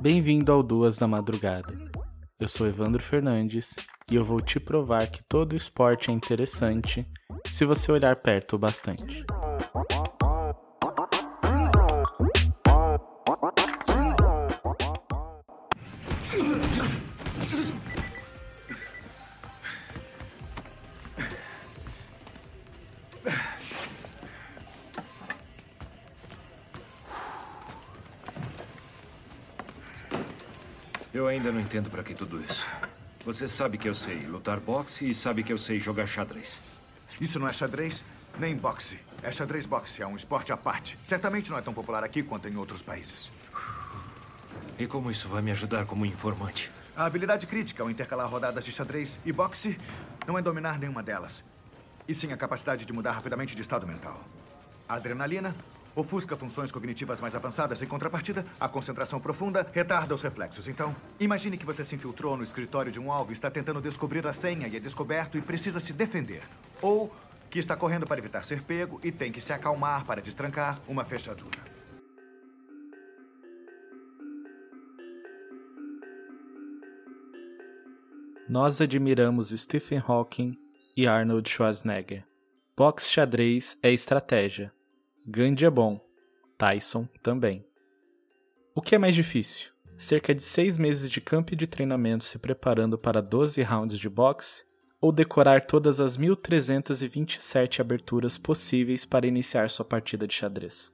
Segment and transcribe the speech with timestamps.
[0.00, 1.74] Bem-vindo ao Duas da Madrugada.
[2.40, 3.74] Eu sou Evandro Fernandes
[4.10, 7.06] e eu vou te provar que todo esporte é interessante
[7.52, 9.26] se você olhar perto o bastante.
[31.12, 32.64] Eu ainda não entendo para que tudo isso.
[33.24, 36.60] Você sabe que eu sei lutar boxe e sabe que eu sei jogar xadrez.
[37.20, 38.04] Isso não é xadrez,
[38.38, 38.98] nem boxe.
[39.20, 40.96] É xadrez boxe, é um esporte à parte.
[41.02, 43.30] Certamente não é tão popular aqui quanto em outros países.
[44.78, 46.70] E como isso vai me ajudar como informante?
[46.96, 49.76] A habilidade crítica ao intercalar rodadas de xadrez e boxe
[50.26, 51.44] não é dominar nenhuma delas,
[52.06, 54.22] e sim a capacidade de mudar rapidamente de estado mental.
[54.88, 55.54] A adrenalina
[55.94, 57.82] ofusca funções cognitivas mais avançadas.
[57.82, 60.68] Em contrapartida, a concentração profunda retarda os reflexos.
[60.68, 64.32] Então, imagine que você se infiltrou no escritório de um alvo, está tentando descobrir a
[64.32, 66.42] senha e é descoberto e precisa se defender.
[66.80, 67.12] Ou
[67.50, 71.04] que está correndo para evitar ser pego e tem que se acalmar para destrancar uma
[71.04, 71.58] fechadura.
[78.48, 80.58] Nós admiramos Stephen Hawking
[80.96, 82.24] e Arnold Schwarzenegger.
[82.76, 84.72] Boxe xadrez é estratégia.
[85.32, 86.00] Gandhi é bom,
[86.58, 87.64] Tyson também.
[88.74, 89.70] O que é mais difícil?
[89.96, 94.08] Cerca de seis meses de campo e de treinamento se preparando para 12 rounds de
[94.08, 94.64] boxe?
[95.00, 100.92] Ou decorar todas as 1327 aberturas possíveis para iniciar sua partida de xadrez?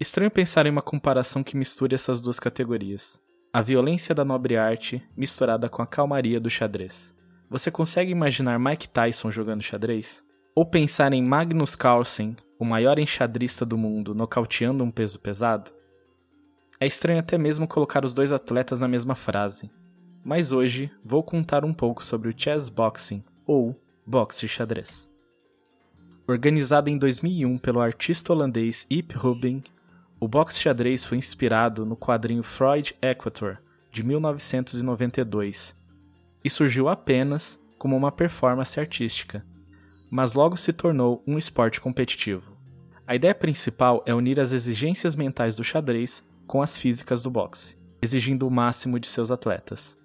[0.00, 3.20] Estranho pensar em uma comparação que misture essas duas categorias.
[3.52, 7.14] A violência da nobre arte misturada com a calmaria do xadrez.
[7.50, 10.24] Você consegue imaginar Mike Tyson jogando xadrez?
[10.56, 15.70] Ou pensar em Magnus Carlsen o maior enxadrista do mundo, nocauteando um peso pesado?
[16.80, 19.70] É estranho até mesmo colocar os dois atletas na mesma frase.
[20.24, 25.10] Mas hoje vou contar um pouco sobre o chess boxing, ou boxe xadrez.
[26.26, 29.62] Organizado em 2001 pelo artista holandês Ip Rubin,
[30.18, 33.58] o boxe xadrez foi inspirado no quadrinho Freud Equator,
[33.92, 35.76] de 1992,
[36.42, 39.44] e surgiu apenas como uma performance artística,
[40.10, 42.53] mas logo se tornou um esporte competitivo.
[43.06, 47.76] A ideia principal é unir as exigências mentais do xadrez com as físicas do boxe,
[48.00, 49.96] exigindo o máximo de seus atletas.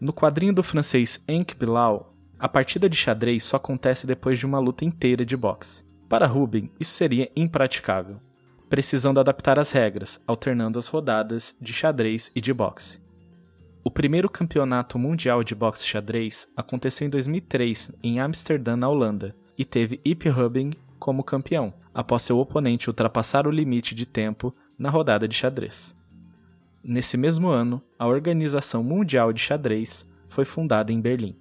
[0.00, 4.60] No quadrinho do francês Henk Bilal, a partida de xadrez só acontece depois de uma
[4.60, 5.84] luta inteira de boxe.
[6.08, 8.20] Para Rubin, isso seria impraticável,
[8.68, 13.00] precisando adaptar as regras, alternando as rodadas de xadrez e de boxe.
[13.82, 19.64] O primeiro campeonato mundial de boxe xadrez aconteceu em 2003 em Amsterdã, na Holanda, e
[19.64, 25.28] teve Ip Rubin como campeão, após seu oponente ultrapassar o limite de tempo na rodada
[25.28, 25.94] de xadrez.
[26.82, 31.36] Nesse mesmo ano, a Organização Mundial de Xadrez foi fundada em Berlim.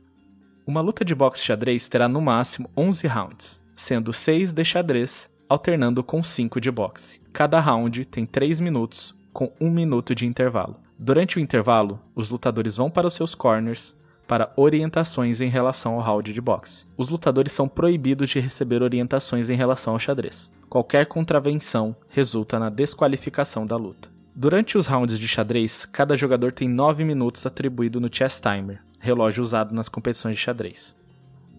[0.68, 6.04] Uma luta de boxe xadrez terá no máximo 11 rounds, sendo 6 de xadrez, alternando
[6.04, 7.22] com 5 de boxe.
[7.32, 10.76] Cada round tem 3 minutos, com 1 minuto de intervalo.
[10.98, 13.98] Durante o intervalo, os lutadores vão para os seus corners
[14.30, 16.86] para orientações em relação ao round de boxe.
[16.96, 20.52] Os lutadores são proibidos de receber orientações em relação ao xadrez.
[20.70, 24.10] Qualquer contravenção resulta na desqualificação da luta.
[24.36, 29.44] Durante os rounds de xadrez, cada jogador tem 9 minutos atribuído no chess timer, relógio
[29.44, 30.96] usado nas competições de xadrez.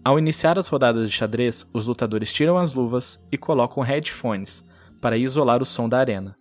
[0.03, 4.65] Ao iniciar as rodadas de xadrez, os lutadores tiram as luvas e colocam headphones
[5.01, 6.35] para isolar o som da arena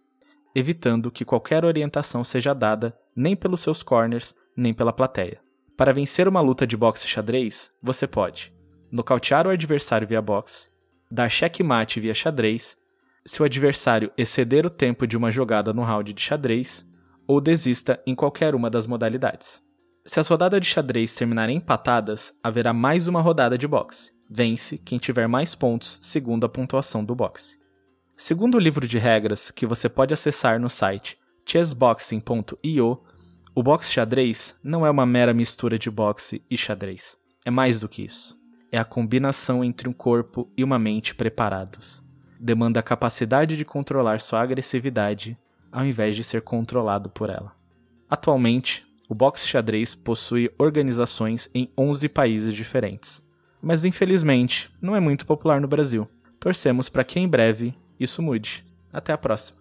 [0.55, 5.41] evitando que qualquer orientação seja dada nem pelos seus corners nem pela plateia.
[5.81, 8.53] Para vencer uma luta de boxe xadrez, você pode
[8.93, 10.69] nocautear o adversário via boxe,
[11.11, 12.77] dar checkmate via xadrez,
[13.25, 16.87] se o adversário exceder o tempo de uma jogada no round de xadrez,
[17.27, 19.63] ou desista em qualquer uma das modalidades.
[20.05, 24.13] Se as rodadas de xadrez terminarem empatadas, haverá mais uma rodada de boxe.
[24.29, 27.59] Vence quem tiver mais pontos segundo a pontuação do boxe.
[28.19, 31.17] Segundo o livro de regras que você pode acessar no site
[31.47, 33.01] chessboxing.io,
[33.55, 37.19] o boxe xadrez não é uma mera mistura de boxe e xadrez.
[37.45, 38.39] É mais do que isso.
[38.71, 42.03] É a combinação entre um corpo e uma mente preparados.
[42.39, 45.37] Demanda a capacidade de controlar sua agressividade
[45.73, 47.53] ao invés de ser controlado por ela.
[48.09, 53.27] Atualmente, o boxe xadrez possui organizações em 11 países diferentes,
[53.61, 56.09] mas infelizmente não é muito popular no Brasil.
[56.39, 58.65] Torcemos para que em breve isso mude.
[58.93, 59.60] Até a próxima.